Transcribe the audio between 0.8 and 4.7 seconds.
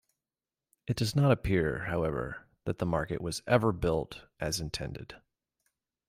It does not appear, however, that the market was ever built as